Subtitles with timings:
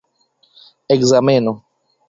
[0.93, 1.51] ekzameno